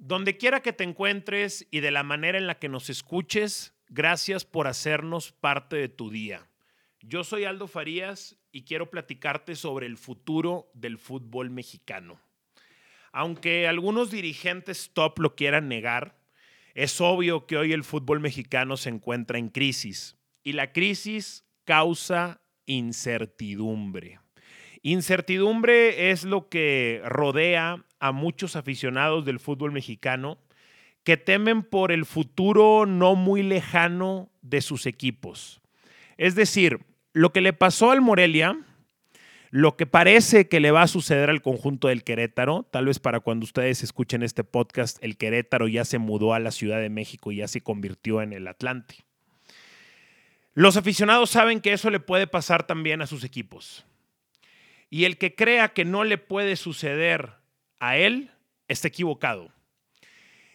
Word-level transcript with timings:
Donde 0.00 0.38
quiera 0.38 0.62
que 0.62 0.72
te 0.72 0.82
encuentres 0.82 1.68
y 1.70 1.80
de 1.80 1.90
la 1.90 2.02
manera 2.02 2.38
en 2.38 2.46
la 2.46 2.58
que 2.58 2.70
nos 2.70 2.88
escuches, 2.88 3.74
gracias 3.90 4.46
por 4.46 4.66
hacernos 4.66 5.30
parte 5.30 5.76
de 5.76 5.90
tu 5.90 6.08
día. 6.08 6.48
Yo 7.02 7.22
soy 7.22 7.44
Aldo 7.44 7.68
Farías 7.68 8.38
y 8.50 8.62
quiero 8.62 8.88
platicarte 8.88 9.54
sobre 9.56 9.84
el 9.84 9.98
futuro 9.98 10.70
del 10.72 10.96
fútbol 10.96 11.50
mexicano. 11.50 12.18
Aunque 13.12 13.68
algunos 13.68 14.10
dirigentes 14.10 14.90
top 14.94 15.18
lo 15.18 15.36
quieran 15.36 15.68
negar, 15.68 16.18
es 16.72 16.98
obvio 17.02 17.46
que 17.46 17.58
hoy 17.58 17.74
el 17.74 17.84
fútbol 17.84 18.20
mexicano 18.20 18.78
se 18.78 18.88
encuentra 18.88 19.38
en 19.38 19.50
crisis 19.50 20.16
y 20.42 20.52
la 20.52 20.72
crisis 20.72 21.44
causa 21.66 22.40
incertidumbre. 22.64 24.18
Incertidumbre 24.80 26.10
es 26.10 26.24
lo 26.24 26.48
que 26.48 27.02
rodea 27.04 27.84
a 28.00 28.12
muchos 28.12 28.56
aficionados 28.56 29.24
del 29.24 29.38
fútbol 29.38 29.72
mexicano 29.72 30.38
que 31.04 31.16
temen 31.16 31.62
por 31.62 31.92
el 31.92 32.04
futuro 32.04 32.86
no 32.86 33.14
muy 33.14 33.42
lejano 33.42 34.30
de 34.42 34.60
sus 34.60 34.86
equipos. 34.86 35.60
Es 36.18 36.34
decir, 36.34 36.80
lo 37.12 37.32
que 37.32 37.40
le 37.40 37.52
pasó 37.52 37.90
al 37.90 38.00
Morelia, 38.00 38.58
lo 39.50 39.76
que 39.76 39.86
parece 39.86 40.48
que 40.48 40.60
le 40.60 40.70
va 40.70 40.82
a 40.82 40.88
suceder 40.88 41.30
al 41.30 41.42
conjunto 41.42 41.88
del 41.88 42.04
Querétaro, 42.04 42.68
tal 42.70 42.86
vez 42.86 42.98
para 42.98 43.20
cuando 43.20 43.44
ustedes 43.44 43.82
escuchen 43.82 44.22
este 44.22 44.44
podcast, 44.44 44.98
el 45.02 45.16
Querétaro 45.16 45.66
ya 45.66 45.84
se 45.84 45.98
mudó 45.98 46.34
a 46.34 46.38
la 46.38 46.50
Ciudad 46.50 46.80
de 46.80 46.90
México 46.90 47.32
y 47.32 47.36
ya 47.36 47.48
se 47.48 47.62
convirtió 47.62 48.22
en 48.22 48.32
el 48.32 48.46
Atlante. 48.46 48.96
Los 50.54 50.76
aficionados 50.76 51.30
saben 51.30 51.60
que 51.60 51.72
eso 51.72 51.90
le 51.90 52.00
puede 52.00 52.26
pasar 52.26 52.66
también 52.66 53.02
a 53.02 53.06
sus 53.06 53.24
equipos. 53.24 53.84
Y 54.90 55.04
el 55.04 55.16
que 55.16 55.34
crea 55.34 55.68
que 55.68 55.84
no 55.84 56.04
le 56.04 56.18
puede 56.18 56.56
suceder 56.56 57.39
a 57.80 57.96
él 57.96 58.30
está 58.68 58.88
equivocado. 58.88 59.52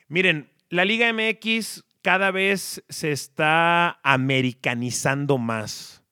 Miren, 0.08 0.50
la 0.70 0.86
Liga 0.86 1.12
MX 1.12 1.84
cada 2.02 2.32
vez 2.32 2.84
se 2.88 3.12
está 3.12 4.00
americanizando 4.04 5.38
más. 5.38 6.04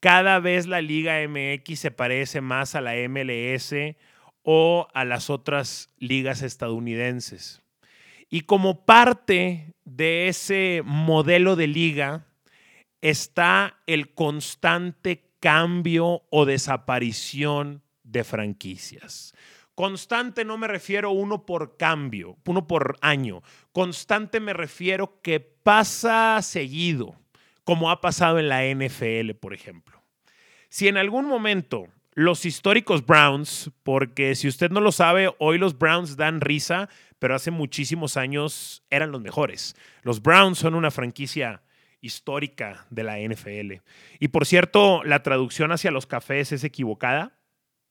Cada 0.00 0.38
vez 0.38 0.66
la 0.66 0.80
Liga 0.80 1.16
MX 1.26 1.80
se 1.80 1.90
parece 1.90 2.40
más 2.40 2.74
a 2.74 2.80
la 2.80 2.94
MLS 3.08 3.74
o 4.42 4.86
a 4.94 5.04
las 5.04 5.30
otras 5.30 5.88
ligas 5.98 6.42
estadounidenses. 6.42 7.62
Y 8.30 8.42
como 8.42 8.84
parte 8.84 9.74
de 9.84 10.28
ese 10.28 10.82
modelo 10.84 11.56
de 11.56 11.66
liga 11.66 12.26
está 13.00 13.78
el 13.86 14.12
constante 14.14 15.24
cambio 15.40 16.22
o 16.30 16.44
desaparición 16.44 17.82
de 18.02 18.24
franquicias. 18.24 19.34
Constante 19.78 20.44
no 20.44 20.58
me 20.58 20.66
refiero 20.66 21.12
uno 21.12 21.46
por 21.46 21.76
cambio, 21.76 22.36
uno 22.46 22.66
por 22.66 22.96
año. 23.00 23.44
Constante 23.70 24.40
me 24.40 24.52
refiero 24.52 25.20
que 25.22 25.38
pasa 25.38 26.42
seguido, 26.42 27.14
como 27.62 27.88
ha 27.92 28.00
pasado 28.00 28.40
en 28.40 28.48
la 28.48 28.64
NFL, 28.64 29.34
por 29.40 29.54
ejemplo. 29.54 30.02
Si 30.68 30.88
en 30.88 30.96
algún 30.96 31.26
momento 31.26 31.86
los 32.14 32.44
históricos 32.44 33.06
Browns, 33.06 33.70
porque 33.84 34.34
si 34.34 34.48
usted 34.48 34.72
no 34.72 34.80
lo 34.80 34.90
sabe, 34.90 35.32
hoy 35.38 35.58
los 35.58 35.78
Browns 35.78 36.16
dan 36.16 36.40
risa, 36.40 36.88
pero 37.20 37.36
hace 37.36 37.52
muchísimos 37.52 38.16
años 38.16 38.82
eran 38.90 39.12
los 39.12 39.20
mejores. 39.20 39.76
Los 40.02 40.20
Browns 40.22 40.58
son 40.58 40.74
una 40.74 40.90
franquicia 40.90 41.62
histórica 42.00 42.84
de 42.90 43.04
la 43.04 43.20
NFL. 43.20 43.74
Y 44.18 44.26
por 44.26 44.44
cierto, 44.44 45.04
la 45.04 45.22
traducción 45.22 45.70
hacia 45.70 45.92
los 45.92 46.06
cafés 46.06 46.50
es 46.50 46.64
equivocada. 46.64 47.37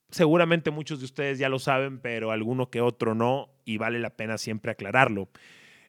Seguramente 0.10 0.72
muchos 0.72 1.00
de 1.00 1.06
ustedes 1.06 1.38
ya 1.38 1.50
lo 1.50 1.60
saben, 1.60 2.00
pero 2.00 2.32
alguno 2.32 2.70
que 2.70 2.82
otro 2.82 3.14
no, 3.14 3.50
y 3.66 3.78
vale 3.78 4.00
la 4.00 4.12
pena 4.12 4.38
siempre 4.38 4.72
aclararlo. 4.72 5.30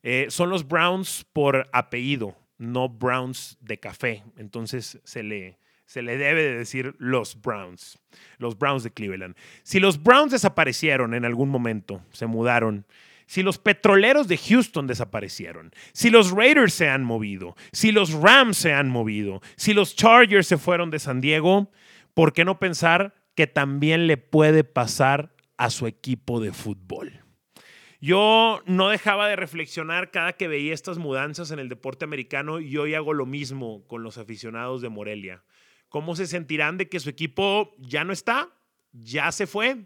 Eh, 0.02 0.26
son 0.30 0.50
los 0.50 0.66
Browns 0.66 1.24
por 1.32 1.68
apellido, 1.72 2.36
no 2.58 2.88
Browns 2.88 3.56
de 3.60 3.78
café. 3.78 4.24
Entonces 4.36 5.00
se 5.04 5.22
le, 5.22 5.58
se 5.86 6.02
le 6.02 6.16
debe 6.16 6.42
de 6.42 6.58
decir 6.58 6.94
los 6.98 7.40
Browns, 7.40 7.98
los 8.38 8.58
Browns 8.58 8.82
de 8.82 8.90
Cleveland. 8.90 9.36
Si 9.62 9.80
los 9.80 10.02
Browns 10.02 10.32
desaparecieron 10.32 11.14
en 11.14 11.24
algún 11.24 11.48
momento, 11.48 12.02
se 12.10 12.26
mudaron, 12.26 12.86
si 13.26 13.42
los 13.42 13.58
petroleros 13.58 14.26
de 14.26 14.38
Houston 14.38 14.86
desaparecieron, 14.86 15.70
si 15.92 16.10
los 16.10 16.30
Raiders 16.30 16.74
se 16.74 16.88
han 16.88 17.04
movido, 17.04 17.56
si 17.72 17.92
los 17.92 18.12
Rams 18.12 18.56
se 18.56 18.72
han 18.72 18.88
movido, 18.88 19.42
si 19.56 19.74
los 19.74 19.94
Chargers 19.94 20.46
se 20.46 20.58
fueron 20.58 20.90
de 20.90 20.98
San 20.98 21.20
Diego, 21.20 21.70
¿por 22.14 22.32
qué 22.32 22.44
no 22.44 22.58
pensar 22.58 23.14
que 23.38 23.46
también 23.46 24.08
le 24.08 24.16
puede 24.16 24.64
pasar 24.64 25.32
a 25.58 25.70
su 25.70 25.86
equipo 25.86 26.40
de 26.40 26.52
fútbol? 26.52 27.20
Yo 28.00 28.60
no 28.66 28.88
dejaba 28.88 29.28
de 29.28 29.36
reflexionar 29.36 30.10
cada 30.10 30.32
que 30.32 30.48
veía 30.48 30.74
estas 30.74 30.98
mudanzas 30.98 31.52
en 31.52 31.60
el 31.60 31.68
deporte 31.68 32.04
americano 32.04 32.58
y 32.58 32.76
hoy 32.78 32.94
hago 32.94 33.14
lo 33.14 33.26
mismo 33.26 33.86
con 33.86 34.02
los 34.02 34.18
aficionados 34.18 34.82
de 34.82 34.88
Morelia. 34.88 35.44
¿Cómo 35.88 36.16
se 36.16 36.26
sentirán 36.26 36.78
de 36.78 36.88
que 36.88 36.98
su 36.98 37.10
equipo 37.10 37.76
ya 37.78 38.02
no 38.02 38.12
está? 38.12 38.48
¿Ya 38.90 39.30
se 39.30 39.46
fue? 39.46 39.84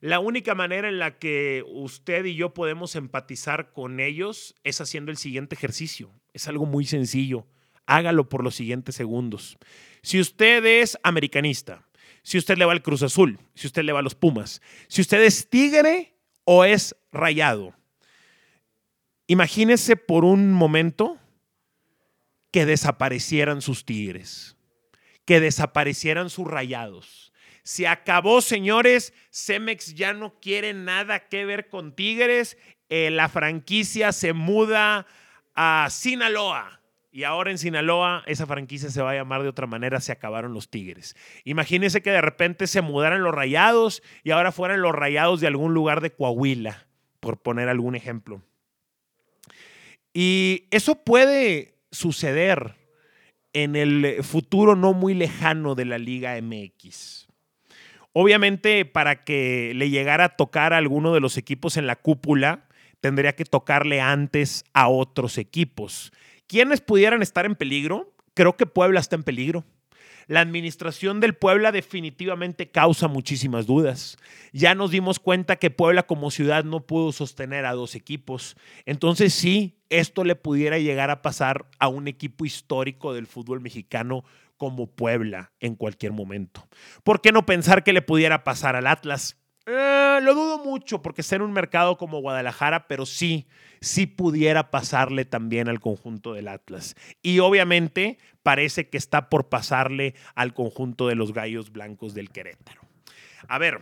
La 0.00 0.18
única 0.18 0.54
manera 0.54 0.88
en 0.88 0.98
la 0.98 1.18
que 1.18 1.62
usted 1.66 2.24
y 2.24 2.36
yo 2.36 2.54
podemos 2.54 2.96
empatizar 2.96 3.74
con 3.74 4.00
ellos 4.00 4.54
es 4.64 4.80
haciendo 4.80 5.10
el 5.10 5.18
siguiente 5.18 5.56
ejercicio. 5.56 6.10
Es 6.32 6.48
algo 6.48 6.64
muy 6.64 6.86
sencillo. 6.86 7.46
Hágalo 7.84 8.30
por 8.30 8.42
los 8.42 8.54
siguientes 8.54 8.94
segundos. 8.94 9.58
Si 10.00 10.18
usted 10.18 10.64
es 10.64 10.98
americanista, 11.02 11.86
si 12.24 12.36
usted 12.38 12.58
le 12.58 12.64
va 12.64 12.72
al 12.72 12.82
Cruz 12.82 13.04
Azul, 13.04 13.38
si 13.54 13.68
usted 13.68 13.84
le 13.84 13.92
va 13.92 14.00
a 14.00 14.02
los 14.02 14.16
Pumas, 14.16 14.60
si 14.88 15.00
usted 15.00 15.22
es 15.22 15.48
tigre 15.48 16.16
o 16.42 16.64
es 16.64 16.96
rayado, 17.12 17.72
imagínese 19.28 19.94
por 19.94 20.24
un 20.24 20.52
momento 20.52 21.20
que 22.50 22.66
desaparecieran 22.66 23.62
sus 23.62 23.84
tigres, 23.84 24.56
que 25.24 25.38
desaparecieran 25.38 26.28
sus 26.28 26.48
rayados 26.48 27.24
se 27.64 27.88
acabó, 27.88 28.42
señores. 28.42 29.12
Cemex 29.32 29.94
ya 29.94 30.12
no 30.12 30.38
quiere 30.38 30.74
nada 30.74 31.28
que 31.28 31.44
ver 31.44 31.68
con 31.68 31.96
Tigres. 31.96 32.56
Eh, 32.90 33.10
la 33.10 33.28
franquicia 33.28 34.12
se 34.12 34.34
muda 34.34 35.06
a 35.54 35.88
Sinaloa. 35.90 36.80
Y 37.14 37.22
ahora 37.22 37.52
en 37.52 37.58
Sinaloa 37.58 38.24
esa 38.26 38.44
franquicia 38.44 38.90
se 38.90 39.00
va 39.00 39.12
a 39.12 39.14
llamar 39.14 39.44
de 39.44 39.48
otra 39.48 39.68
manera, 39.68 40.00
se 40.00 40.10
acabaron 40.10 40.52
los 40.52 40.68
Tigres. 40.68 41.14
Imagínense 41.44 42.02
que 42.02 42.10
de 42.10 42.20
repente 42.20 42.66
se 42.66 42.82
mudaran 42.82 43.22
los 43.22 43.32
rayados 43.32 44.02
y 44.24 44.32
ahora 44.32 44.50
fueran 44.50 44.82
los 44.82 44.90
rayados 44.90 45.40
de 45.40 45.46
algún 45.46 45.74
lugar 45.74 46.00
de 46.00 46.10
Coahuila, 46.10 46.88
por 47.20 47.40
poner 47.40 47.68
algún 47.68 47.94
ejemplo. 47.94 48.42
Y 50.12 50.64
eso 50.72 50.96
puede 51.04 51.76
suceder 51.92 52.74
en 53.52 53.76
el 53.76 54.24
futuro 54.24 54.74
no 54.74 54.92
muy 54.92 55.14
lejano 55.14 55.76
de 55.76 55.84
la 55.84 55.98
Liga 55.98 56.36
MX. 56.42 57.28
Obviamente, 58.12 58.84
para 58.86 59.22
que 59.22 59.70
le 59.76 59.88
llegara 59.88 60.24
a 60.24 60.36
tocar 60.36 60.72
a 60.72 60.78
alguno 60.78 61.14
de 61.14 61.20
los 61.20 61.36
equipos 61.36 61.76
en 61.76 61.86
la 61.86 61.94
cúpula, 61.94 62.66
tendría 62.98 63.36
que 63.36 63.44
tocarle 63.44 64.00
antes 64.00 64.64
a 64.72 64.88
otros 64.88 65.38
equipos. 65.38 66.10
¿Quiénes 66.46 66.80
pudieran 66.80 67.22
estar 67.22 67.46
en 67.46 67.54
peligro? 67.54 68.12
Creo 68.34 68.56
que 68.56 68.66
Puebla 68.66 69.00
está 69.00 69.16
en 69.16 69.22
peligro. 69.22 69.64
La 70.26 70.40
administración 70.40 71.20
del 71.20 71.34
Puebla 71.34 71.70
definitivamente 71.70 72.70
causa 72.70 73.08
muchísimas 73.08 73.66
dudas. 73.66 74.16
Ya 74.52 74.74
nos 74.74 74.90
dimos 74.90 75.18
cuenta 75.18 75.56
que 75.56 75.70
Puebla 75.70 76.04
como 76.04 76.30
ciudad 76.30 76.64
no 76.64 76.86
pudo 76.86 77.12
sostener 77.12 77.66
a 77.66 77.74
dos 77.74 77.94
equipos. 77.94 78.56
Entonces 78.86 79.34
sí, 79.34 79.76
esto 79.90 80.24
le 80.24 80.34
pudiera 80.34 80.78
llegar 80.78 81.10
a 81.10 81.20
pasar 81.20 81.66
a 81.78 81.88
un 81.88 82.08
equipo 82.08 82.46
histórico 82.46 83.12
del 83.12 83.26
fútbol 83.26 83.60
mexicano 83.60 84.24
como 84.56 84.86
Puebla 84.86 85.52
en 85.60 85.74
cualquier 85.74 86.12
momento. 86.12 86.66
¿Por 87.02 87.20
qué 87.20 87.32
no 87.32 87.44
pensar 87.44 87.84
que 87.84 87.92
le 87.92 88.02
pudiera 88.02 88.44
pasar 88.44 88.76
al 88.76 88.86
Atlas? 88.86 89.43
Eh, 89.66 90.18
lo 90.22 90.34
dudo 90.34 90.58
mucho 90.62 91.00
porque 91.00 91.22
en 91.30 91.42
un 91.42 91.52
mercado 91.52 91.96
como 91.96 92.20
Guadalajara, 92.20 92.86
pero 92.86 93.06
sí, 93.06 93.46
sí 93.80 94.06
pudiera 94.06 94.70
pasarle 94.70 95.24
también 95.24 95.68
al 95.68 95.80
conjunto 95.80 96.34
del 96.34 96.48
Atlas. 96.48 96.96
Y 97.22 97.38
obviamente 97.38 98.18
parece 98.42 98.88
que 98.88 98.98
está 98.98 99.30
por 99.30 99.48
pasarle 99.48 100.14
al 100.34 100.52
conjunto 100.52 101.08
de 101.08 101.14
los 101.14 101.32
Gallos 101.32 101.72
Blancos 101.72 102.14
del 102.14 102.30
Querétaro. 102.30 102.82
A 103.48 103.58
ver, 103.58 103.80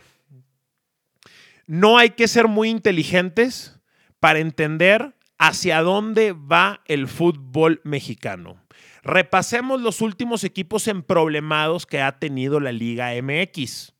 no 1.67 1.97
hay 1.97 2.11
que 2.11 2.27
ser 2.27 2.47
muy 2.47 2.69
inteligentes 2.69 3.79
para 4.19 4.39
entender 4.39 5.15
hacia 5.37 5.81
dónde 5.81 6.31
va 6.31 6.81
el 6.85 7.07
fútbol 7.07 7.81
mexicano. 7.83 8.57
Repasemos 9.03 9.81
los 9.81 9.99
últimos 9.99 10.45
equipos 10.45 10.87
emproblemados 10.87 11.85
que 11.85 11.99
ha 12.01 12.19
tenido 12.19 12.61
la 12.61 12.71
Liga 12.71 13.11
MX. 13.21 13.93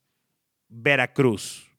Veracruz, 0.69 1.73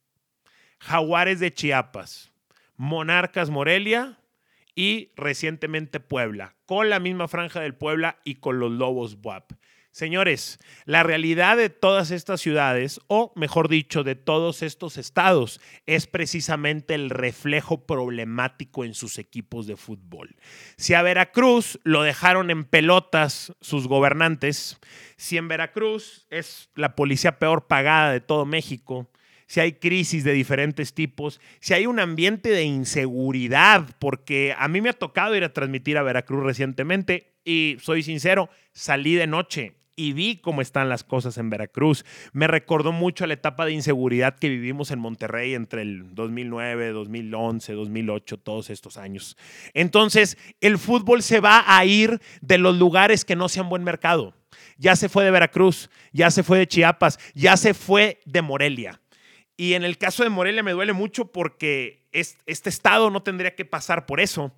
Jaguares 0.85 1.39
de 1.39 1.51
Chiapas, 1.51 2.31
Monarcas 2.77 3.49
Morelia 3.49 4.19
y 4.75 5.09
recientemente 5.15 5.99
Puebla, 5.99 6.55
con 6.67 6.91
la 6.91 6.99
misma 6.99 7.27
franja 7.27 7.59
del 7.59 7.73
Puebla 7.73 8.19
y 8.23 8.35
con 8.35 8.59
los 8.59 8.71
Lobos 8.71 9.17
WAP. 9.23 9.53
Señores, 9.89 10.59
la 10.85 11.01
realidad 11.01 11.57
de 11.57 11.71
todas 11.71 12.11
estas 12.11 12.39
ciudades, 12.39 12.99
o 13.07 13.33
mejor 13.35 13.67
dicho, 13.67 14.03
de 14.03 14.13
todos 14.13 14.61
estos 14.61 14.97
estados, 14.97 15.59
es 15.87 16.05
precisamente 16.05 16.93
el 16.93 17.09
reflejo 17.09 17.87
problemático 17.87 18.85
en 18.85 18.93
sus 18.93 19.17
equipos 19.17 19.65
de 19.65 19.77
fútbol. 19.77 20.35
Si 20.77 20.93
a 20.93 21.01
Veracruz 21.01 21.79
lo 21.83 22.03
dejaron 22.03 22.51
en 22.51 22.63
pelotas 22.63 23.53
sus 23.59 23.87
gobernantes, 23.87 24.77
si 25.17 25.37
en 25.37 25.47
Veracruz 25.47 26.27
es 26.29 26.69
la 26.75 26.93
policía 26.93 27.39
peor 27.39 27.65
pagada 27.65 28.11
de 28.11 28.21
todo 28.21 28.45
México, 28.45 29.09
si 29.47 29.59
hay 29.59 29.73
crisis 29.73 30.23
de 30.23 30.33
diferentes 30.33 30.93
tipos, 30.93 31.39
si 31.59 31.73
hay 31.73 31.85
un 31.85 31.99
ambiente 31.99 32.49
de 32.49 32.63
inseguridad, 32.63 33.87
porque 33.99 34.55
a 34.57 34.67
mí 34.67 34.81
me 34.81 34.89
ha 34.89 34.93
tocado 34.93 35.35
ir 35.35 35.43
a 35.43 35.53
transmitir 35.53 35.97
a 35.97 36.03
Veracruz 36.03 36.43
recientemente 36.43 37.35
y 37.43 37.77
soy 37.81 38.03
sincero, 38.03 38.49
salí 38.73 39.15
de 39.15 39.27
noche 39.27 39.75
y 39.95 40.13
vi 40.13 40.37
cómo 40.37 40.61
están 40.61 40.89
las 40.89 41.03
cosas 41.03 41.37
en 41.37 41.49
Veracruz. 41.49 42.05
Me 42.33 42.47
recordó 42.47 42.91
mucho 42.91 43.25
la 43.27 43.33
etapa 43.33 43.65
de 43.65 43.71
inseguridad 43.71 44.37
que 44.37 44.49
vivimos 44.49 44.91
en 44.91 44.99
Monterrey 44.99 45.53
entre 45.53 45.81
el 45.83 46.13
2009, 46.13 46.91
2011, 46.91 47.73
2008, 47.73 48.37
todos 48.37 48.69
estos 48.69 48.97
años. 48.97 49.37
Entonces, 49.73 50.37
el 50.61 50.77
fútbol 50.77 51.21
se 51.23 51.39
va 51.39 51.63
a 51.65 51.85
ir 51.85 52.19
de 52.41 52.57
los 52.57 52.77
lugares 52.77 53.25
que 53.25 53.35
no 53.35 53.49
sean 53.49 53.69
buen 53.69 53.83
mercado. 53.83 54.33
Ya 54.77 54.95
se 54.95 55.09
fue 55.09 55.23
de 55.23 55.31
Veracruz, 55.31 55.89
ya 56.11 56.31
se 56.31 56.43
fue 56.43 56.57
de 56.59 56.67
Chiapas, 56.67 57.19
ya 57.33 57.55
se 57.55 57.73
fue 57.73 58.19
de 58.25 58.41
Morelia. 58.41 59.01
Y 59.57 59.73
en 59.73 59.83
el 59.83 59.97
caso 59.97 60.23
de 60.23 60.29
Morelia 60.29 60.63
me 60.63 60.73
duele 60.73 60.93
mucho 60.93 61.31
porque 61.31 62.03
este 62.11 62.69
estado 62.69 63.09
no 63.09 63.23
tendría 63.23 63.55
que 63.55 63.65
pasar 63.65 64.05
por 64.05 64.19
eso. 64.19 64.53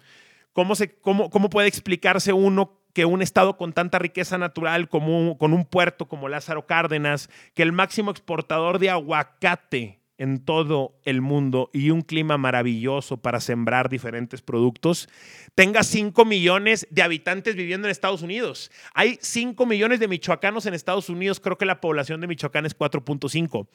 ¿Cómo, 0.53 0.75
se, 0.75 0.95
cómo, 0.99 1.29
cómo 1.29 1.49
puede 1.49 1.67
explicarse 1.67 2.33
uno 2.33 2.81
que 2.93 3.05
un 3.05 3.21
estado 3.21 3.57
con 3.57 3.73
tanta 3.73 3.99
riqueza 3.99 4.39
natural 4.39 4.89
como 4.89 5.37
con 5.37 5.53
un 5.53 5.65
puerto 5.65 6.07
como 6.07 6.29
Lázaro 6.29 6.65
Cárdenas, 6.65 7.29
que 7.53 7.61
el 7.61 7.71
máximo 7.71 8.09
exportador 8.09 8.79
de 8.79 8.89
aguacate 8.89 9.99
en 10.17 10.39
todo 10.39 10.95
el 11.03 11.21
mundo 11.21 11.69
y 11.73 11.91
un 11.91 12.01
clima 12.01 12.37
maravilloso 12.37 13.17
para 13.17 13.39
sembrar 13.39 13.89
diferentes 13.89 14.41
productos, 14.41 15.09
tenga 15.55 15.83
5 15.83 16.25
millones 16.25 16.87
de 16.89 17.01
habitantes 17.01 17.55
viviendo 17.55 17.87
en 17.87 17.91
Estados 17.91 18.21
Unidos. 18.21 18.71
Hay 18.93 19.17
5 19.21 19.65
millones 19.65 19.99
de 19.99 20.07
michoacanos 20.07 20.65
en 20.65 20.73
Estados 20.73 21.09
Unidos, 21.09 21.39
creo 21.39 21.57
que 21.57 21.65
la 21.65 21.81
población 21.81 22.21
de 22.21 22.27
Michoacán 22.27 22.65
es 22.65 22.77
4.5. 22.77 23.67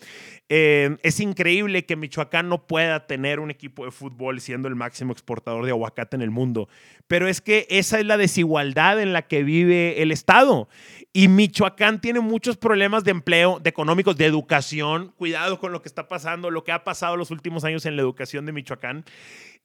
Eh, 0.49 0.97
es 1.03 1.21
increíble 1.21 1.85
que 1.85 1.97
Michoacán 1.97 2.49
no 2.49 2.67
pueda 2.67 3.07
tener 3.07 3.41
un 3.41 3.51
equipo 3.51 3.85
de 3.85 3.91
fútbol 3.91 4.41
siendo 4.41 4.69
el 4.69 4.75
máximo 4.75 5.13
exportador 5.13 5.65
de 5.65 5.71
aguacate 5.71 6.17
en 6.17 6.23
el 6.23 6.31
mundo, 6.31 6.69
pero 7.07 7.29
es 7.29 7.41
que 7.41 7.67
esa 7.71 7.99
es 7.99 8.07
la 8.07 8.17
desigualdad 8.17 9.01
en 9.01 9.13
la 9.13 9.23
que 9.23 9.43
vive 9.43 10.03
el 10.03 10.13
Estado. 10.13 10.69
Y 11.15 11.29
Michoacán 11.29 12.01
tiene 12.01 12.21
muchos 12.21 12.57
problemas 12.57 13.05
de 13.05 13.11
empleo, 13.11 13.61
de 13.61 13.69
económicos, 13.69 14.17
de 14.17 14.25
educación. 14.25 15.13
Cuidado 15.19 15.59
con 15.59 15.71
lo 15.71 15.83
que 15.83 15.89
está 15.89 16.09
pasando, 16.09 16.51
lo 16.51 16.65
que 16.65 16.73
ha 16.73 16.85
pasado 16.85 17.19
los 17.19 17.31
últimos 17.31 17.65
años 17.65 17.85
en 17.85 17.97
la 17.97 18.03
educación 18.03 18.47
de 18.47 18.53
Michoacán. 18.53 19.05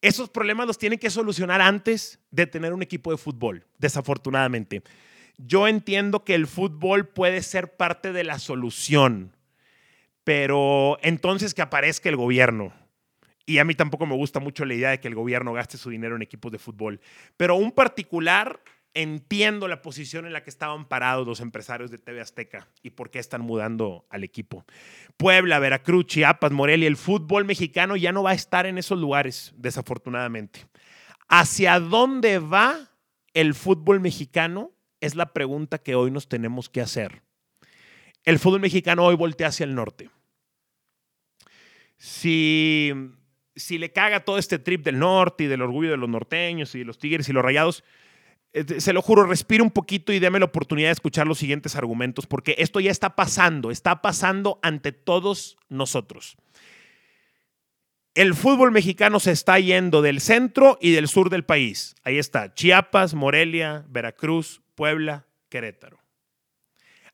Esos 0.01 0.29
problemas 0.29 0.67
los 0.67 0.77
tienen 0.77 0.99
que 0.99 1.09
solucionar 1.09 1.61
antes 1.61 2.19
de 2.31 2.47
tener 2.47 2.73
un 2.73 2.83
equipo 2.83 3.11
de 3.11 3.17
fútbol, 3.17 3.65
desafortunadamente. 3.77 4.83
Yo 5.37 5.69
entiendo 5.69 6.25
que 6.25 6.35
el 6.35 6.47
fútbol 6.47 7.07
puede 7.07 7.41
ser 7.41 7.77
parte 7.77 8.11
de 8.11 8.25
la 8.25 8.39
solución, 8.39 9.35
pero 10.25 10.97
entonces 11.01 11.53
que 11.53 11.61
aparezca 11.61 12.09
el 12.09 12.17
gobierno. 12.17 12.73
Y 13.45 13.59
a 13.59 13.63
mí 13.63 13.73
tampoco 13.73 14.05
me 14.05 14.15
gusta 14.15 14.41
mucho 14.41 14.65
la 14.65 14.73
idea 14.73 14.89
de 14.89 14.99
que 14.99 15.07
el 15.07 15.15
gobierno 15.15 15.53
gaste 15.53 15.77
su 15.77 15.89
dinero 15.89 16.17
en 16.17 16.21
equipos 16.21 16.51
de 16.51 16.59
fútbol. 16.59 16.99
Pero 17.37 17.55
un 17.55 17.71
particular 17.71 18.59
entiendo 18.93 19.67
la 19.67 19.81
posición 19.81 20.25
en 20.25 20.33
la 20.33 20.43
que 20.43 20.49
estaban 20.49 20.87
parados 20.87 21.27
los 21.27 21.39
empresarios 21.39 21.91
de 21.91 21.97
TV 21.97 22.21
Azteca 22.21 22.67
y 22.81 22.91
por 22.91 23.09
qué 23.09 23.19
están 23.19 23.41
mudando 23.41 24.05
al 24.09 24.23
equipo. 24.23 24.65
Puebla, 25.17 25.59
Veracruz, 25.59 26.07
Chiapas, 26.07 26.51
Morelia, 26.51 26.87
el 26.87 26.97
fútbol 26.97 27.45
mexicano 27.45 27.95
ya 27.95 28.11
no 28.11 28.23
va 28.23 28.31
a 28.31 28.35
estar 28.35 28.65
en 28.65 28.77
esos 28.77 28.99
lugares, 28.99 29.53
desafortunadamente. 29.57 30.65
¿Hacia 31.27 31.79
dónde 31.79 32.39
va 32.39 32.91
el 33.33 33.53
fútbol 33.53 33.99
mexicano? 33.99 34.71
Es 34.99 35.15
la 35.15 35.33
pregunta 35.33 35.77
que 35.77 35.95
hoy 35.95 36.09
nos 36.09 36.27
tenemos 36.27 36.69
que 36.69 36.81
hacer. 36.81 37.21
El 38.23 38.39
fútbol 38.39 38.61
mexicano 38.61 39.05
hoy 39.05 39.15
voltea 39.15 39.47
hacia 39.47 39.63
el 39.63 39.75
norte. 39.75 40.09
Si, 41.97 42.91
si 43.55 43.77
le 43.77 43.91
caga 43.91 44.25
todo 44.25 44.37
este 44.37 44.59
trip 44.59 44.83
del 44.83 44.99
norte 44.99 45.45
y 45.45 45.47
del 45.47 45.61
orgullo 45.61 45.91
de 45.91 45.97
los 45.97 46.09
norteños 46.09 46.73
y 46.75 46.79
de 46.79 46.85
los 46.85 46.97
tigres 46.97 47.29
y 47.29 47.33
los 47.33 47.43
rayados, 47.43 47.83
se 48.77 48.93
lo 48.93 49.01
juro, 49.01 49.25
respire 49.25 49.63
un 49.63 49.71
poquito 49.71 50.11
y 50.13 50.19
déme 50.19 50.39
la 50.39 50.45
oportunidad 50.45 50.89
de 50.89 50.93
escuchar 50.93 51.27
los 51.27 51.37
siguientes 51.37 51.75
argumentos, 51.75 52.25
porque 52.27 52.55
esto 52.57 52.79
ya 52.79 52.91
está 52.91 53.15
pasando, 53.15 53.71
está 53.71 54.01
pasando 54.01 54.59
ante 54.61 54.91
todos 54.91 55.57
nosotros. 55.69 56.37
El 58.15 58.33
fútbol 58.33 58.71
mexicano 58.71 59.19
se 59.19 59.31
está 59.31 59.59
yendo 59.59 60.01
del 60.01 60.21
centro 60.21 60.79
y 60.81 60.91
del 60.91 61.07
sur 61.07 61.29
del 61.29 61.45
país. 61.45 61.95
Ahí 62.03 62.17
está, 62.17 62.53
Chiapas, 62.53 63.13
Morelia, 63.13 63.85
Veracruz, 63.89 64.61
Puebla, 64.73 65.27
Querétaro. 65.49 65.99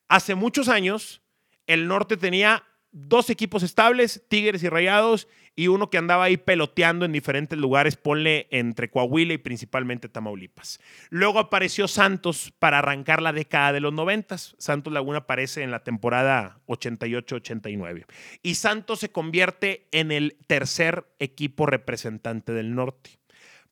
Hace 0.07 0.35
muchos 0.35 0.69
años, 0.69 1.21
el 1.67 1.87
norte 1.87 2.15
tenía 2.15 2.63
dos 2.91 3.29
equipos 3.29 3.63
estables, 3.63 4.23
Tigres 4.29 4.63
y 4.63 4.69
Rayados, 4.69 5.27
y 5.55 5.67
uno 5.67 5.89
que 5.89 5.97
andaba 5.97 6.25
ahí 6.25 6.37
peloteando 6.37 7.05
en 7.05 7.11
diferentes 7.11 7.57
lugares, 7.57 7.95
ponle 7.95 8.47
entre 8.49 8.89
Coahuila 8.89 9.33
y 9.33 9.37
principalmente 9.37 10.09
Tamaulipas. 10.09 10.79
Luego 11.09 11.39
apareció 11.39 11.87
Santos 11.87 12.53
para 12.59 12.79
arrancar 12.79 13.21
la 13.21 13.33
década 13.33 13.73
de 13.73 13.79
los 13.79 13.93
noventas. 13.93 14.55
Santos 14.57 14.91
Laguna 14.93 15.19
aparece 15.19 15.63
en 15.63 15.71
la 15.71 15.83
temporada 15.83 16.59
88-89. 16.67 18.05
Y 18.41 18.55
Santos 18.55 18.99
se 18.99 19.11
convierte 19.11 19.87
en 19.91 20.11
el 20.11 20.37
tercer 20.47 21.05
equipo 21.19 21.65
representante 21.65 22.53
del 22.53 22.73
norte. 22.73 23.22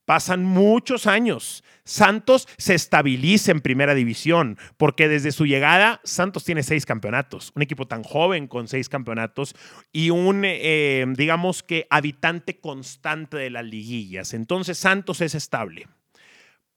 Pasan 0.04 0.44
muchos 0.44 1.06
años. 1.06 1.62
Santos 1.84 2.48
se 2.58 2.74
estabiliza 2.74 3.52
en 3.52 3.60
primera 3.60 3.94
división, 3.94 4.58
porque 4.76 5.08
desde 5.08 5.30
su 5.30 5.46
llegada 5.46 6.00
Santos 6.02 6.44
tiene 6.44 6.64
seis 6.64 6.86
campeonatos. 6.86 7.52
Un 7.54 7.62
equipo 7.62 7.86
tan 7.86 8.02
joven 8.02 8.48
con 8.48 8.66
seis 8.66 8.88
campeonatos 8.88 9.54
y 9.92 10.10
un, 10.10 10.42
eh, 10.44 11.04
digamos 11.16 11.62
que, 11.62 11.86
habitante 11.88 12.58
constante 12.58 13.36
de 13.36 13.50
las 13.50 13.64
liguillas. 13.64 14.34
Entonces 14.34 14.76
Santos 14.76 15.20
es 15.20 15.36
estable. 15.36 15.86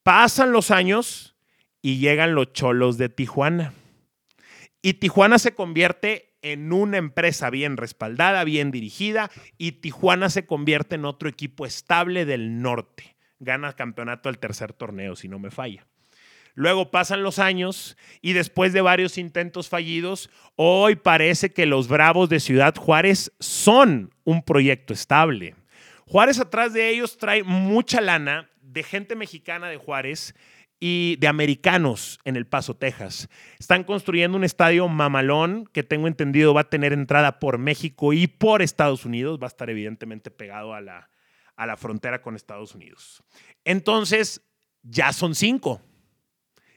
Pasan 0.04 0.52
los 0.52 0.70
años 0.70 1.36
y 1.82 1.98
llegan 1.98 2.36
los 2.36 2.54
cholos 2.54 3.00
de 3.00 3.10
Tijuana. 3.10 3.74
Y 4.84 4.96
Tijuana 4.96 5.40
se 5.40 5.56
convierte 5.56 6.36
en 6.44 6.72
una 6.72 6.98
empresa 6.98 7.50
bien 7.50 7.76
respaldada, 7.76 8.44
bien 8.44 8.70
dirigida, 8.70 9.32
y 9.58 9.74
Tijuana 9.74 10.30
se 10.30 10.46
convierte 10.46 10.94
en 10.94 11.06
otro 11.06 11.28
equipo 11.28 11.66
estable 11.66 12.26
del 12.26 12.62
norte 12.62 13.15
gana 13.40 13.74
campeonato 13.74 14.30
al 14.30 14.40
tercer 14.40 14.74
torneo, 14.74 15.16
si 15.16 15.28
no 15.28 15.40
me 15.40 15.52
falla. 15.52 15.86
Luego 16.56 16.90
pasan 16.90 17.22
los 17.22 17.38
años 17.38 17.98
y 18.22 18.32
después 18.32 18.72
de 18.72 18.80
varios 18.80 19.18
intentos 19.18 19.68
fallidos, 19.68 20.30
hoy 20.56 20.96
parece 20.96 21.52
que 21.52 21.66
los 21.66 21.90
Bravos 21.90 22.30
de 22.30 22.40
Ciudad 22.40 22.74
Juárez 22.76 23.34
son 23.40 24.14
un 24.24 24.42
proyecto 24.42 24.94
estable. 24.94 25.56
Juárez 26.08 26.40
atrás 26.40 26.72
de 26.72 26.90
ellos 26.90 27.18
trae 27.18 27.44
mucha 27.44 28.00
lana 28.00 28.50
de 28.62 28.84
gente 28.84 29.16
mexicana 29.16 29.68
de 29.68 29.78
Juárez 29.78 30.34
y 30.80 31.18
de 31.20 31.28
americanos 31.28 32.20
en 32.24 32.38
El 32.38 32.48
Paso, 32.48 32.76
Texas. 32.76 33.30
Están 33.60 33.84
construyendo 33.84 34.38
un 34.38 34.44
estadio 34.44 34.88
mamalón 34.88 35.68
que 35.74 35.84
tengo 35.84 36.08
entendido 36.08 36.54
va 36.54 36.62
a 36.62 36.70
tener 36.70 36.94
entrada 36.94 37.40
por 37.40 37.58
México 37.58 38.14
y 38.14 38.28
por 38.28 38.62
Estados 38.62 39.04
Unidos. 39.04 39.40
Va 39.42 39.48
a 39.48 39.48
estar 39.48 39.70
evidentemente 39.70 40.32
pegado 40.32 40.74
a 40.74 40.82
la, 40.82 41.10
a 41.56 41.66
la 41.66 41.78
frontera 41.78 42.22
con 42.22 42.36
Estados 42.36 42.76
Unidos. 42.76 43.24
Entonces, 43.64 44.42
ya 44.84 45.14
son 45.14 45.36
cinco. 45.36 45.82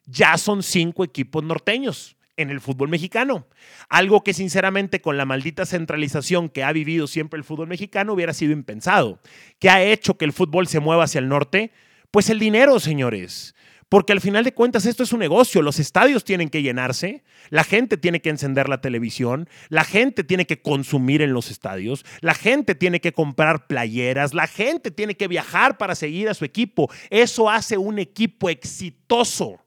Ya 0.07 0.39
son 0.39 0.63
cinco 0.63 1.05
equipos 1.05 1.45
norteños 1.45 2.17
en 2.39 2.51
el 2.51 2.61
fútbol 2.61 2.89
mexicano. 2.89 3.47
Algo 3.91 4.25
que 4.25 4.33
sinceramente 4.33 5.03
con 5.03 5.17
la 5.19 5.27
maldita 5.27 5.67
centralización 5.67 6.49
que 6.49 6.65
ha 6.65 6.73
vivido 6.73 7.07
siempre 7.07 7.37
el 7.37 7.45
fútbol 7.45 7.69
mexicano 7.69 8.15
hubiera 8.15 8.33
sido 8.33 8.53
impensado. 8.53 9.21
¿Qué 9.59 9.69
ha 9.69 9.83
hecho 9.83 10.17
que 10.17 10.25
el 10.25 10.33
fútbol 10.33 10.69
se 10.69 10.81
mueva 10.81 11.05
hacia 11.05 11.19
el 11.19 11.29
norte? 11.29 11.73
Pues 12.11 12.31
el 12.31 12.39
dinero, 12.39 12.81
señores. 12.81 13.55
Porque 13.89 14.13
al 14.13 14.21
final 14.21 14.45
de 14.45 14.53
cuentas 14.53 14.85
esto 14.85 15.03
es 15.03 15.13
un 15.15 15.21
negocio, 15.21 15.63
los 15.63 15.79
estadios 15.79 16.23
tienen 16.23 16.51
que 16.51 16.61
llenarse, 16.63 17.25
la 17.49 17.65
gente 17.65 17.97
tiene 17.97 18.21
que 18.21 18.29
encender 18.29 18.69
la 18.69 18.83
televisión, 18.83 19.49
la 19.71 19.85
gente 19.85 20.25
tiene 20.25 20.47
que 20.47 20.61
consumir 20.61 21.23
en 21.23 21.33
los 21.33 21.51
estadios, 21.51 22.05
la 22.21 22.35
gente 22.35 22.75
tiene 22.75 23.01
que 23.01 23.13
comprar 23.13 23.67
playeras, 23.67 24.35
la 24.35 24.47
gente 24.47 24.91
tiene 24.91 25.15
que 25.15 25.27
viajar 25.27 25.79
para 25.79 25.95
seguir 25.95 26.29
a 26.29 26.35
su 26.35 26.45
equipo. 26.45 26.91
Eso 27.09 27.49
hace 27.49 27.79
un 27.79 27.99
equipo 27.99 28.51
exitoso. 28.51 29.65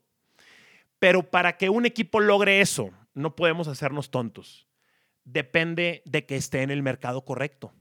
Pero 0.99 1.23
para 1.23 1.57
que 1.57 1.69
un 1.69 1.87
equipo 1.87 2.19
logre 2.19 2.61
eso, 2.61 2.91
no 3.15 3.35
podemos 3.35 3.67
hacernos 3.67 4.11
tontos. 4.11 4.67
Depende 5.23 6.03
de 6.05 6.27
que 6.27 6.35
esté 6.35 6.61
en 6.61 6.69
el 6.69 6.83
mercado 6.83 7.25
correcto 7.25 7.73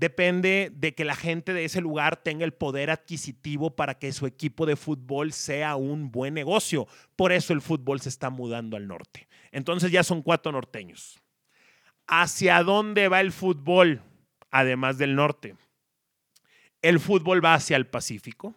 depende 0.00 0.72
de 0.74 0.94
que 0.94 1.04
la 1.04 1.14
gente 1.14 1.52
de 1.52 1.66
ese 1.66 1.82
lugar 1.82 2.16
tenga 2.16 2.46
el 2.46 2.54
poder 2.54 2.90
adquisitivo 2.90 3.76
para 3.76 3.98
que 3.98 4.12
su 4.12 4.26
equipo 4.26 4.64
de 4.64 4.74
fútbol 4.74 5.30
sea 5.34 5.76
un 5.76 6.10
buen 6.10 6.32
negocio. 6.32 6.88
Por 7.16 7.32
eso 7.32 7.52
el 7.52 7.60
fútbol 7.60 8.00
se 8.00 8.08
está 8.08 8.30
mudando 8.30 8.78
al 8.78 8.88
norte. 8.88 9.28
Entonces 9.52 9.92
ya 9.92 10.02
son 10.02 10.22
cuatro 10.22 10.52
norteños. 10.52 11.20
¿Hacia 12.06 12.62
dónde 12.62 13.08
va 13.08 13.20
el 13.20 13.30
fútbol, 13.30 14.00
además 14.50 14.96
del 14.96 15.14
norte? 15.14 15.54
El 16.80 16.98
fútbol 16.98 17.44
va 17.44 17.52
hacia 17.52 17.76
el 17.76 17.86
Pacífico. 17.86 18.56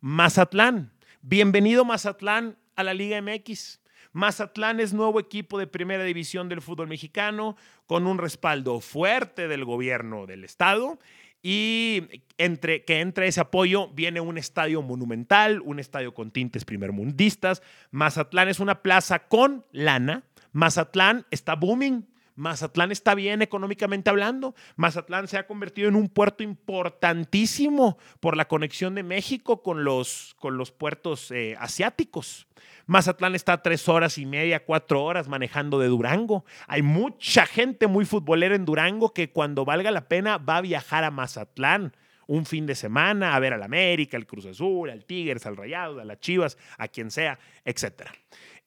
Mazatlán. 0.00 0.92
Bienvenido 1.22 1.86
Mazatlán 1.86 2.58
a 2.76 2.84
la 2.84 2.92
Liga 2.92 3.18
MX. 3.22 3.80
Mazatlán 4.14 4.80
es 4.80 4.94
nuevo 4.94 5.20
equipo 5.20 5.58
de 5.58 5.66
primera 5.66 6.04
división 6.04 6.48
del 6.48 6.62
fútbol 6.62 6.86
mexicano 6.88 7.56
con 7.86 8.06
un 8.06 8.18
respaldo 8.18 8.80
fuerte 8.80 9.48
del 9.48 9.64
gobierno 9.64 10.26
del 10.26 10.44
estado 10.44 10.98
y 11.42 12.22
entre, 12.38 12.84
que 12.84 13.00
entre 13.00 13.26
ese 13.26 13.40
apoyo 13.40 13.88
viene 13.88 14.20
un 14.20 14.38
estadio 14.38 14.80
monumental, 14.82 15.60
un 15.60 15.80
estadio 15.80 16.14
con 16.14 16.30
tintes 16.30 16.64
primermundistas. 16.64 17.60
Mazatlán 17.90 18.48
es 18.48 18.60
una 18.60 18.82
plaza 18.82 19.18
con 19.28 19.66
lana. 19.72 20.22
Mazatlán 20.52 21.26
está 21.30 21.56
booming. 21.56 22.06
Mazatlán 22.36 22.90
está 22.90 23.14
bien 23.14 23.42
económicamente 23.42 24.10
hablando. 24.10 24.54
Mazatlán 24.76 25.28
se 25.28 25.38
ha 25.38 25.46
convertido 25.46 25.88
en 25.88 25.96
un 25.96 26.08
puerto 26.08 26.42
importantísimo 26.42 27.98
por 28.20 28.36
la 28.36 28.46
conexión 28.46 28.94
de 28.94 29.02
México 29.02 29.62
con 29.62 29.84
los, 29.84 30.34
con 30.40 30.56
los 30.56 30.72
puertos 30.72 31.30
eh, 31.30 31.56
asiáticos. 31.58 32.48
Mazatlán 32.86 33.34
está 33.34 33.54
a 33.54 33.62
tres 33.62 33.88
horas 33.88 34.18
y 34.18 34.26
media, 34.26 34.64
cuatro 34.64 35.02
horas 35.04 35.28
manejando 35.28 35.78
de 35.78 35.88
Durango. 35.88 36.44
Hay 36.66 36.82
mucha 36.82 37.46
gente 37.46 37.86
muy 37.86 38.04
futbolera 38.04 38.54
en 38.54 38.64
Durango 38.64 39.14
que 39.14 39.30
cuando 39.30 39.64
valga 39.64 39.90
la 39.90 40.08
pena 40.08 40.38
va 40.38 40.58
a 40.58 40.62
viajar 40.62 41.04
a 41.04 41.10
Mazatlán 41.10 41.94
un 42.26 42.46
fin 42.46 42.66
de 42.66 42.74
semana 42.74 43.34
a 43.34 43.38
ver 43.38 43.52
al 43.52 43.62
América, 43.62 44.16
al 44.16 44.26
Cruz 44.26 44.46
Azul, 44.46 44.90
al 44.90 45.04
Tigres, 45.04 45.46
al 45.46 45.56
Rayado, 45.56 46.00
a 46.00 46.04
las 46.04 46.20
Chivas, 46.20 46.58
a 46.78 46.88
quien 46.88 47.10
sea, 47.10 47.38
etc. 47.64 48.08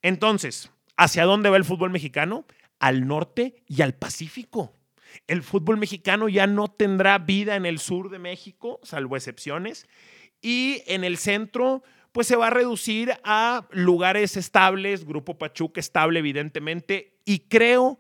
Entonces, 0.01 0.71
¿hacia 0.95 1.25
dónde 1.25 1.49
va 1.49 1.57
el 1.57 1.65
fútbol 1.65 1.89
mexicano? 1.89 2.45
Al 2.79 3.07
norte 3.07 3.63
y 3.67 3.81
al 3.81 3.93
Pacífico. 3.93 4.73
El 5.27 5.41
fútbol 5.41 5.77
mexicano 5.77 6.29
ya 6.29 6.47
no 6.47 6.67
tendrá 6.67 7.17
vida 7.17 7.55
en 7.55 7.65
el 7.65 7.79
sur 7.79 8.09
de 8.09 8.19
México, 8.19 8.79
salvo 8.83 9.15
excepciones, 9.15 9.87
y 10.41 10.83
en 10.85 11.03
el 11.03 11.17
centro 11.17 11.83
pues 12.11 12.27
se 12.27 12.35
va 12.35 12.47
a 12.47 12.51
reducir 12.51 13.13
a 13.23 13.67
lugares 13.71 14.37
estables, 14.37 15.05
Grupo 15.05 15.37
Pachuca 15.37 15.79
estable 15.79 16.19
evidentemente, 16.19 17.13
y 17.25 17.39
creo 17.39 17.99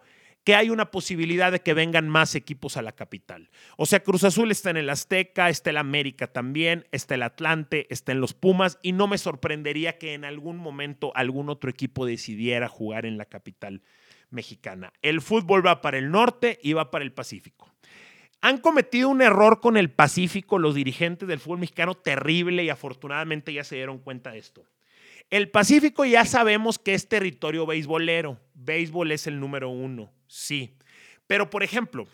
hay 0.55 0.69
una 0.69 0.91
posibilidad 0.91 1.51
de 1.51 1.61
que 1.61 1.73
vengan 1.73 2.09
más 2.09 2.35
equipos 2.35 2.77
a 2.77 2.81
la 2.81 2.91
capital. 2.91 3.49
O 3.77 3.85
sea, 3.85 4.01
Cruz 4.01 4.23
Azul 4.23 4.51
está 4.51 4.69
en 4.69 4.77
el 4.77 4.89
Azteca, 4.89 5.49
está 5.49 5.69
el 5.69 5.77
América 5.77 6.27
también, 6.27 6.87
está 6.91 7.15
el 7.15 7.23
Atlante, 7.23 7.87
está 7.89 8.11
en 8.11 8.21
los 8.21 8.33
Pumas, 8.33 8.79
y 8.81 8.91
no 8.91 9.07
me 9.07 9.17
sorprendería 9.17 9.97
que 9.97 10.13
en 10.13 10.25
algún 10.25 10.57
momento 10.57 11.11
algún 11.15 11.49
otro 11.49 11.69
equipo 11.69 12.05
decidiera 12.05 12.67
jugar 12.67 13.05
en 13.05 13.17
la 13.17 13.25
capital 13.25 13.81
mexicana. 14.29 14.93
El 15.01 15.21
fútbol 15.21 15.65
va 15.65 15.81
para 15.81 15.97
el 15.97 16.11
norte 16.11 16.59
y 16.61 16.73
va 16.73 16.91
para 16.91 17.05
el 17.05 17.13
Pacífico. 17.13 17.71
Han 18.41 18.59
cometido 18.59 19.09
un 19.09 19.21
error 19.21 19.61
con 19.61 19.77
el 19.77 19.89
Pacífico 19.89 20.59
los 20.59 20.75
dirigentes 20.75 21.27
del 21.27 21.39
fútbol 21.39 21.59
mexicano 21.59 21.95
terrible 21.95 22.63
y 22.63 22.69
afortunadamente 22.69 23.51
ya 23.51 23.63
se 23.63 23.75
dieron 23.75 23.99
cuenta 23.99 24.31
de 24.31 24.39
esto. 24.39 24.63
El 25.29 25.49
Pacífico 25.49 26.05
ya 26.05 26.23
sabemos 26.25 26.79
que 26.79 26.93
es 26.93 27.09
territorio 27.09 27.65
beisbolero. 27.65 28.39
Béisbol 28.53 29.11
es 29.11 29.27
el 29.27 29.39
número 29.39 29.69
uno, 29.69 30.13
sí. 30.27 30.77
Pero, 31.27 31.49
por 31.49 31.63
ejemplo, 31.63 32.07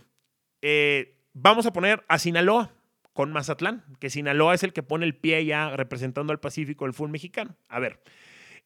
eh, 0.61 1.15
vamos 1.33 1.65
a 1.65 1.73
poner 1.73 2.03
a 2.07 2.17
Sinaloa 2.17 2.73
con 3.13 3.31
Mazatlán, 3.31 3.83
que 3.99 4.09
Sinaloa 4.09 4.55
es 4.55 4.63
el 4.63 4.73
que 4.73 4.81
pone 4.81 5.05
el 5.05 5.15
pie 5.15 5.45
ya 5.45 5.75
representando 5.75 6.33
al 6.33 6.39
Pacífico 6.39 6.85
del 6.85 6.93
fútbol 6.93 7.11
mexicano. 7.11 7.55
A 7.67 7.79
ver, 7.79 7.99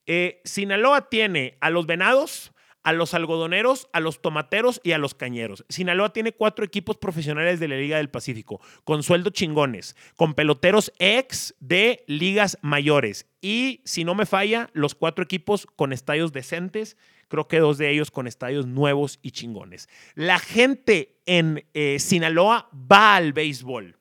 eh, 0.06 0.42
Sinaloa 0.46 1.10
tiene 1.10 1.58
a 1.60 1.70
los 1.70 1.86
Venados, 1.86 2.54
a 2.88 2.94
los 2.94 3.14
algodoneros, 3.14 3.90
a 3.92 4.00
los 4.00 4.22
tomateros 4.22 4.80
y 4.82 4.94
a 4.94 4.98
los 4.98 5.14
cañeros. 5.14 5.66
Sinaloa 5.68 6.14
tiene 6.14 6.32
cuatro 6.32 6.64
equipos 6.64 6.96
profesionales 6.96 7.60
de 7.60 7.68
la 7.68 7.76
Liga 7.76 7.98
del 7.98 8.10
Pacífico, 8.10 8.62
con 8.86 9.04
sueldos 9.04 9.34
chingones, 9.34 9.98
con 10.16 10.34
peloteros 10.34 10.94
ex 10.98 11.54
de 11.60 12.06
ligas 12.08 12.58
mayores. 12.62 13.28
Y 13.42 13.82
si 13.84 14.06
no 14.06 14.16
me 14.16 14.26
falla, 14.26 14.70
los 14.72 14.96
cuatro 14.96 15.22
equipos 15.22 15.68
con 15.76 15.92
estadios 15.92 16.32
decentes, 16.32 16.96
creo 17.28 17.50
que 17.50 17.60
dos 17.60 17.78
de 17.78 17.92
ellos 17.92 18.10
con 18.10 18.26
estadios 18.26 18.66
nuevos 18.68 19.20
y 19.22 19.32
chingones. 19.32 19.90
La 20.16 20.40
gente 20.40 21.20
en 21.26 21.66
eh, 21.74 22.00
Sinaloa 22.00 22.70
va 22.74 23.18
al 23.18 23.34
béisbol. 23.34 23.98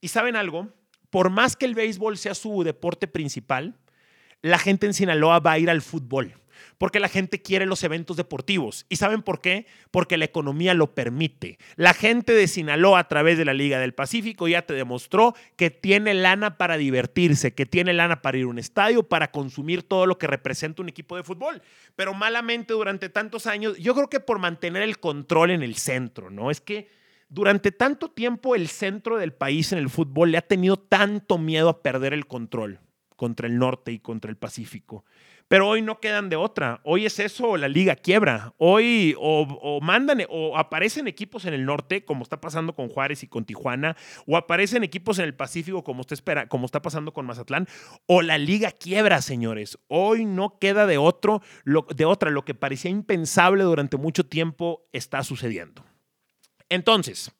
¿Y 0.00 0.08
saben 0.08 0.34
algo? 0.34 0.70
Por 1.10 1.28
más 1.28 1.56
que 1.56 1.66
el 1.66 1.74
béisbol 1.74 2.16
sea 2.16 2.34
su 2.34 2.64
deporte 2.64 3.06
principal, 3.06 3.76
la 4.40 4.58
gente 4.58 4.86
en 4.86 4.94
Sinaloa 4.94 5.40
va 5.40 5.52
a 5.52 5.58
ir 5.58 5.68
al 5.68 5.82
fútbol 5.82 6.36
porque 6.78 7.00
la 7.00 7.08
gente 7.08 7.42
quiere 7.42 7.66
los 7.66 7.82
eventos 7.84 8.16
deportivos. 8.16 8.86
¿Y 8.88 8.96
saben 8.96 9.22
por 9.22 9.40
qué? 9.40 9.66
Porque 9.90 10.16
la 10.16 10.24
economía 10.24 10.74
lo 10.74 10.94
permite. 10.94 11.58
La 11.76 11.94
gente 11.94 12.32
de 12.32 12.48
Sinaloa 12.48 13.00
a 13.00 13.08
través 13.08 13.38
de 13.38 13.44
la 13.44 13.54
Liga 13.54 13.78
del 13.78 13.94
Pacífico 13.94 14.48
ya 14.48 14.62
te 14.62 14.74
demostró 14.74 15.34
que 15.56 15.70
tiene 15.70 16.14
lana 16.14 16.56
para 16.58 16.76
divertirse, 16.76 17.54
que 17.54 17.66
tiene 17.66 17.92
lana 17.92 18.22
para 18.22 18.38
ir 18.38 18.44
a 18.44 18.48
un 18.48 18.58
estadio, 18.58 19.02
para 19.02 19.30
consumir 19.30 19.82
todo 19.82 20.06
lo 20.06 20.18
que 20.18 20.26
representa 20.26 20.82
un 20.82 20.88
equipo 20.88 21.16
de 21.16 21.22
fútbol. 21.22 21.62
Pero 21.96 22.14
malamente 22.14 22.72
durante 22.72 23.08
tantos 23.08 23.46
años, 23.46 23.76
yo 23.78 23.94
creo 23.94 24.08
que 24.08 24.20
por 24.20 24.38
mantener 24.38 24.82
el 24.82 24.98
control 24.98 25.50
en 25.50 25.62
el 25.62 25.76
centro, 25.76 26.30
¿no? 26.30 26.50
Es 26.50 26.60
que 26.60 26.88
durante 27.28 27.72
tanto 27.72 28.10
tiempo 28.10 28.54
el 28.54 28.68
centro 28.68 29.16
del 29.16 29.32
país 29.32 29.72
en 29.72 29.78
el 29.78 29.90
fútbol 29.90 30.30
le 30.30 30.38
ha 30.38 30.42
tenido 30.42 30.76
tanto 30.76 31.38
miedo 31.38 31.68
a 31.68 31.82
perder 31.82 32.12
el 32.12 32.26
control 32.26 32.80
contra 33.16 33.46
el 33.46 33.58
norte 33.58 33.92
y 33.92 33.98
contra 33.98 34.30
el 34.30 34.36
Pacífico. 34.36 35.04
Pero 35.48 35.68
hoy 35.68 35.82
no 35.82 36.00
quedan 36.00 36.30
de 36.30 36.36
otra. 36.36 36.80
Hoy 36.84 37.06
es 37.06 37.18
eso, 37.18 37.56
la 37.56 37.68
liga 37.68 37.96
quiebra. 37.96 38.54
Hoy 38.56 39.14
o, 39.18 39.78
mandan 39.82 40.22
o 40.28 40.56
aparecen 40.56 41.06
equipos 41.06 41.44
en 41.44 41.54
el 41.54 41.64
norte, 41.64 42.04
como 42.04 42.22
está 42.22 42.40
pasando 42.40 42.74
con 42.74 42.88
Juárez 42.88 43.22
y 43.22 43.28
con 43.28 43.44
Tijuana, 43.44 43.96
o 44.26 44.36
aparecen 44.36 44.84
equipos 44.84 45.18
en 45.18 45.26
el 45.26 45.34
Pacífico, 45.34 45.84
como 45.84 46.02
está 46.02 46.82
pasando 46.82 47.12
con 47.12 47.26
Mazatlán, 47.26 47.68
o 48.06 48.22
la 48.22 48.38
liga 48.38 48.70
quiebra, 48.70 49.20
señores. 49.20 49.78
Hoy 49.88 50.24
no 50.24 50.58
queda 50.58 50.86
de, 50.86 50.98
otro, 50.98 51.42
de 51.94 52.04
otra. 52.04 52.30
Lo 52.30 52.44
que 52.44 52.54
parecía 52.54 52.90
impensable 52.90 53.64
durante 53.64 53.96
mucho 53.96 54.26
tiempo 54.26 54.88
está 54.92 55.22
sucediendo. 55.22 55.84
Entonces, 56.68 57.32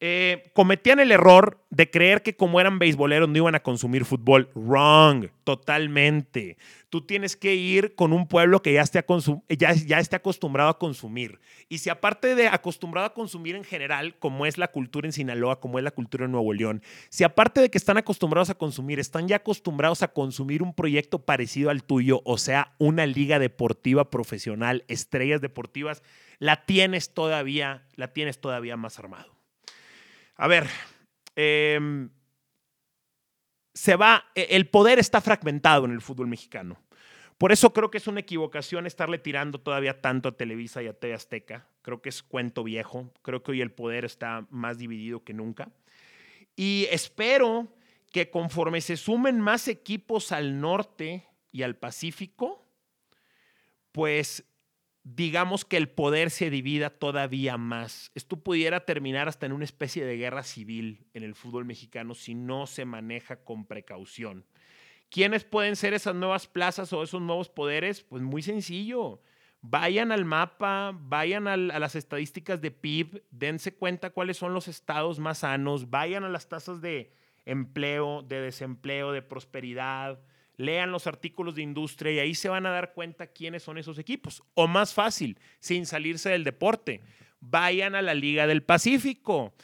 eh, 0.00 0.50
cometían 0.54 1.00
el 1.00 1.10
error 1.10 1.64
de 1.70 1.90
creer 1.90 2.22
que 2.22 2.36
como 2.36 2.60
eran 2.60 2.78
beisboleros 2.78 3.28
no 3.28 3.36
iban 3.36 3.56
a 3.56 3.62
consumir 3.62 4.04
fútbol. 4.04 4.48
Wrong, 4.54 5.26
totalmente. 5.42 6.56
Tú 6.88 7.04
tienes 7.04 7.36
que 7.36 7.56
ir 7.56 7.96
con 7.96 8.12
un 8.12 8.28
pueblo 8.28 8.62
que 8.62 8.72
ya 8.72 8.82
esté, 8.82 9.04
ya, 9.48 9.72
ya 9.72 9.98
esté 9.98 10.14
acostumbrado 10.14 10.70
a 10.70 10.78
consumir. 10.78 11.40
Y 11.68 11.78
si 11.78 11.90
aparte 11.90 12.36
de 12.36 12.46
acostumbrado 12.46 13.08
a 13.08 13.14
consumir 13.14 13.56
en 13.56 13.64
general, 13.64 14.16
como 14.20 14.46
es 14.46 14.56
la 14.56 14.68
cultura 14.68 15.06
en 15.08 15.12
Sinaloa, 15.12 15.60
como 15.60 15.78
es 15.78 15.84
la 15.84 15.90
cultura 15.90 16.26
en 16.26 16.32
Nuevo 16.32 16.52
León, 16.52 16.80
si 17.08 17.24
aparte 17.24 17.60
de 17.60 17.68
que 17.68 17.78
están 17.78 17.98
acostumbrados 17.98 18.50
a 18.50 18.54
consumir, 18.54 19.00
están 19.00 19.26
ya 19.26 19.36
acostumbrados 19.36 20.02
a 20.02 20.08
consumir 20.08 20.62
un 20.62 20.74
proyecto 20.74 21.24
parecido 21.24 21.70
al 21.70 21.82
tuyo, 21.82 22.22
o 22.24 22.38
sea, 22.38 22.72
una 22.78 23.04
liga 23.04 23.40
deportiva 23.40 24.10
profesional, 24.10 24.84
estrellas 24.86 25.40
deportivas, 25.40 26.02
la 26.38 26.64
tienes 26.64 27.12
todavía, 27.12 27.82
la 27.96 28.12
tienes 28.12 28.40
todavía 28.40 28.76
más 28.76 29.00
armado. 29.00 29.37
A 30.38 30.46
ver, 30.46 30.68
em, 31.34 32.08
se 33.74 33.96
va, 33.96 34.24
e, 34.34 34.56
el 34.56 34.68
poder 34.68 34.98
está 34.98 35.20
fragmentado 35.20 35.84
en 35.84 35.92
el 35.92 36.00
fútbol 36.00 36.28
mexicano. 36.28 36.78
Por 37.38 37.52
eso 37.52 37.72
creo 37.72 37.90
que 37.90 37.98
es 37.98 38.06
una 38.06 38.20
equivocación 38.20 38.86
estarle 38.86 39.18
tirando 39.18 39.60
todavía 39.60 40.00
tanto 40.00 40.28
a 40.28 40.36
Televisa 40.36 40.82
y 40.82 40.86
a 40.86 40.92
TV 40.92 41.14
Azteca. 41.14 41.68
Creo 41.82 42.00
que 42.00 42.08
es 42.08 42.22
cuento 42.22 42.64
viejo. 42.64 43.12
Creo 43.22 43.42
que 43.42 43.52
hoy 43.52 43.60
el 43.60 43.70
poder 43.70 44.04
está 44.04 44.46
más 44.50 44.78
dividido 44.78 45.22
que 45.22 45.34
nunca. 45.34 45.70
Y 46.56 46.88
espero 46.90 47.68
que 48.10 48.30
conforme 48.30 48.80
se 48.80 48.96
sumen 48.96 49.40
más 49.40 49.68
equipos 49.68 50.32
al 50.32 50.60
norte 50.60 51.28
y 51.52 51.62
al 51.62 51.76
Pacífico, 51.76 52.64
pues 53.92 54.44
digamos 55.14 55.64
que 55.64 55.76
el 55.76 55.88
poder 55.88 56.30
se 56.30 56.50
divida 56.50 56.90
todavía 56.90 57.56
más. 57.56 58.10
Esto 58.14 58.40
pudiera 58.40 58.84
terminar 58.84 59.28
hasta 59.28 59.46
en 59.46 59.52
una 59.52 59.64
especie 59.64 60.04
de 60.04 60.16
guerra 60.16 60.42
civil 60.42 61.06
en 61.14 61.22
el 61.22 61.34
fútbol 61.34 61.64
mexicano 61.64 62.14
si 62.14 62.34
no 62.34 62.66
se 62.66 62.84
maneja 62.84 63.36
con 63.36 63.64
precaución. 63.64 64.44
¿Quiénes 65.10 65.44
pueden 65.44 65.76
ser 65.76 65.94
esas 65.94 66.14
nuevas 66.14 66.46
plazas 66.46 66.92
o 66.92 67.02
esos 67.02 67.22
nuevos 67.22 67.48
poderes? 67.48 68.02
Pues 68.02 68.22
muy 68.22 68.42
sencillo. 68.42 69.22
Vayan 69.62 70.12
al 70.12 70.24
mapa, 70.24 70.92
vayan 70.94 71.48
a 71.48 71.56
las 71.56 71.94
estadísticas 71.94 72.60
de 72.60 72.70
PIB, 72.70 73.24
dense 73.30 73.74
cuenta 73.74 74.10
cuáles 74.10 74.36
son 74.36 74.54
los 74.54 74.68
estados 74.68 75.18
más 75.18 75.38
sanos, 75.38 75.90
vayan 75.90 76.22
a 76.22 76.28
las 76.28 76.48
tasas 76.48 76.80
de 76.80 77.12
empleo, 77.44 78.22
de 78.22 78.40
desempleo, 78.40 79.10
de 79.10 79.22
prosperidad, 79.22 80.20
lean 80.58 80.92
los 80.92 81.06
artículos 81.06 81.54
de 81.54 81.62
industria 81.62 82.12
y 82.12 82.18
ahí 82.18 82.34
se 82.34 82.50
van 82.50 82.66
a 82.66 82.70
dar 82.70 82.92
cuenta 82.92 83.28
quiénes 83.28 83.62
son 83.62 83.78
esos 83.78 83.98
equipos. 83.98 84.42
O 84.52 84.68
más 84.68 84.92
fácil, 84.92 85.38
sin 85.60 85.86
salirse 85.86 86.28
del 86.28 86.44
deporte, 86.44 87.00
vayan 87.40 87.94
a 87.94 88.02
la 88.02 88.12
Liga 88.12 88.46
del 88.46 88.62
Pacífico. 88.62 89.54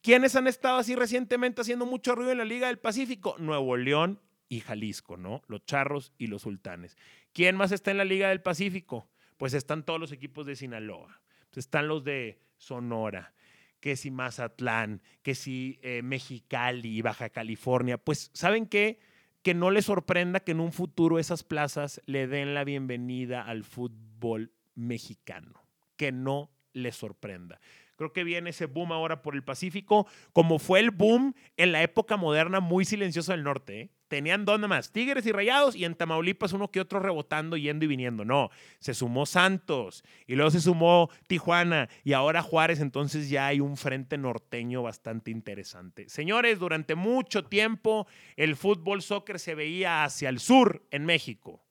¿Quiénes 0.00 0.36
han 0.36 0.46
estado 0.46 0.78
así 0.78 0.94
recientemente 0.94 1.62
haciendo 1.62 1.86
mucho 1.86 2.14
ruido 2.14 2.30
en 2.30 2.38
la 2.38 2.44
Liga 2.44 2.68
del 2.68 2.78
Pacífico? 2.78 3.34
Nuevo 3.40 3.76
León 3.76 4.20
y 4.48 4.60
Jalisco, 4.60 5.16
¿no? 5.16 5.42
Los 5.48 5.64
Charros 5.64 6.12
y 6.16 6.28
los 6.28 6.42
Sultanes. 6.42 6.96
¿Quién 7.32 7.56
más 7.56 7.72
está 7.72 7.90
en 7.90 7.96
la 7.96 8.04
Liga 8.04 8.28
del 8.28 8.42
Pacífico? 8.42 9.08
pues 9.42 9.54
están 9.54 9.84
todos 9.84 9.98
los 9.98 10.12
equipos 10.12 10.46
de 10.46 10.54
Sinaloa, 10.54 11.20
pues 11.50 11.66
están 11.66 11.88
los 11.88 12.04
de 12.04 12.38
Sonora, 12.58 13.34
que 13.80 13.96
si 13.96 14.12
Mazatlán, 14.12 15.02
que 15.20 15.34
si 15.34 15.80
eh, 15.82 16.00
Mexicali, 16.00 17.02
Baja 17.02 17.28
California, 17.28 17.98
pues 17.98 18.30
¿saben 18.34 18.68
qué? 18.68 19.00
Que 19.42 19.54
no 19.54 19.70
les 19.70 19.86
sorprenda 19.86 20.40
que 20.40 20.52
en 20.52 20.60
un 20.60 20.72
futuro 20.72 21.18
esas 21.18 21.42
plazas 21.42 22.00
le 22.06 22.26
den 22.26 22.54
la 22.54 22.64
bienvenida 22.64 23.42
al 23.42 23.64
fútbol 23.64 24.52
mexicano, 24.74 25.64
que 25.96 26.12
no 26.12 26.50
les 26.72 26.96
sorprenda. 26.96 27.60
Creo 27.96 28.12
que 28.12 28.24
viene 28.24 28.50
ese 28.50 28.66
boom 28.66 28.92
ahora 28.92 29.22
por 29.22 29.34
el 29.34 29.44
Pacífico, 29.44 30.06
como 30.32 30.58
fue 30.58 30.80
el 30.80 30.90
boom 30.90 31.34
en 31.56 31.72
la 31.72 31.82
época 31.82 32.16
moderna 32.16 32.60
muy 32.60 32.84
silencioso 32.84 33.32
del 33.32 33.44
norte. 33.44 33.80
¿eh? 33.80 33.90
Tenían 34.12 34.44
dos 34.44 34.60
más, 34.60 34.92
Tigres 34.92 35.24
y 35.24 35.32
Rayados, 35.32 35.74
y 35.74 35.86
en 35.86 35.94
Tamaulipas 35.94 36.52
uno 36.52 36.70
que 36.70 36.82
otro 36.82 37.00
rebotando, 37.00 37.56
yendo 37.56 37.86
y 37.86 37.88
viniendo. 37.88 38.26
No, 38.26 38.50
se 38.78 38.92
sumó 38.92 39.24
Santos, 39.24 40.04
y 40.26 40.34
luego 40.34 40.50
se 40.50 40.60
sumó 40.60 41.08
Tijuana, 41.28 41.88
y 42.04 42.12
ahora 42.12 42.42
Juárez, 42.42 42.80
entonces 42.80 43.30
ya 43.30 43.46
hay 43.46 43.60
un 43.60 43.78
frente 43.78 44.18
norteño 44.18 44.82
bastante 44.82 45.30
interesante. 45.30 46.10
Señores, 46.10 46.58
durante 46.58 46.94
mucho 46.94 47.46
tiempo 47.46 48.06
el 48.36 48.54
fútbol 48.54 49.00
soccer 49.00 49.38
se 49.38 49.54
veía 49.54 50.04
hacia 50.04 50.28
el 50.28 50.40
sur 50.40 50.86
en 50.90 51.06
México. 51.06 51.64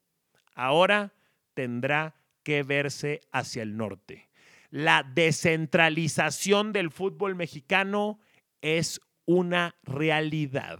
Ahora 0.55 1.13
tendrá 1.53 2.15
que 2.41 2.63
verse 2.63 3.21
hacia 3.31 3.62
el 3.62 3.77
norte 3.77 4.31
la 4.71 5.03
descentralización 5.03 6.74
del 6.74 6.89
fútbol 6.89 7.36
mexicano 7.36 8.19
es 8.62 9.00
una 9.25 9.75
realidad. 9.83 10.79